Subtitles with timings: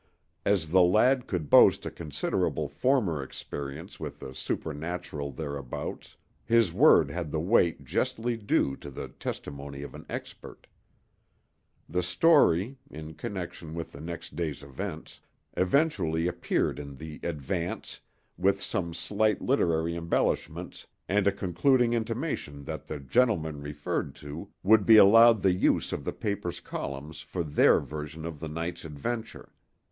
[0.47, 7.11] As the lad could boast a considerable former experience with the supernatural thereabouts his word
[7.11, 10.65] had the weight justly due to the testimony of an expert.
[11.87, 15.21] The story (in connection with the next day's events)
[15.55, 17.99] eventually appeared in the Advance,
[18.39, 24.83] with some slight literary embellishments and a concluding intimation that the gentlemen referred to would
[24.83, 29.51] be allowed the use of the paper's columns for their version of the night's adventure.